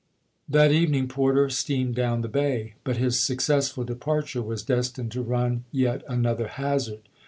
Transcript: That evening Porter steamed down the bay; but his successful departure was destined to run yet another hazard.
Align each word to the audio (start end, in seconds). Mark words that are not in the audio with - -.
That 0.49 0.71
evening 0.71 1.07
Porter 1.07 1.47
steamed 1.51 1.93
down 1.93 2.21
the 2.21 2.27
bay; 2.27 2.73
but 2.83 2.97
his 2.97 3.19
successful 3.19 3.83
departure 3.83 4.41
was 4.41 4.63
destined 4.63 5.11
to 5.11 5.21
run 5.21 5.63
yet 5.71 6.01
another 6.07 6.47
hazard. 6.47 7.01